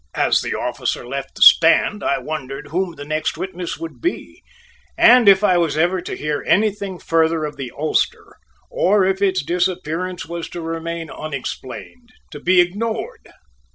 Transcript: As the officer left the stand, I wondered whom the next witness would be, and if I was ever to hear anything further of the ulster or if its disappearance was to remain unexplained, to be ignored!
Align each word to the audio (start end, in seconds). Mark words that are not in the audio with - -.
As 0.15 0.41
the 0.41 0.55
officer 0.55 1.05
left 1.07 1.35
the 1.35 1.43
stand, 1.43 2.03
I 2.03 2.17
wondered 2.17 2.69
whom 2.69 2.95
the 2.95 3.05
next 3.05 3.37
witness 3.37 3.77
would 3.77 4.01
be, 4.01 4.41
and 4.97 5.29
if 5.29 5.43
I 5.43 5.59
was 5.59 5.77
ever 5.77 6.01
to 6.01 6.17
hear 6.17 6.43
anything 6.47 6.97
further 6.97 7.45
of 7.45 7.55
the 7.55 7.71
ulster 7.77 8.37
or 8.71 9.05
if 9.05 9.21
its 9.21 9.45
disappearance 9.45 10.25
was 10.25 10.49
to 10.49 10.61
remain 10.61 11.11
unexplained, 11.11 12.13
to 12.31 12.39
be 12.39 12.61
ignored! 12.61 13.29